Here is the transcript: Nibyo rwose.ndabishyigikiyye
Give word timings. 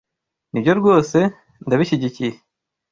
Nibyo 0.51 0.73
rwose.ndabishyigikiyye 0.79 2.35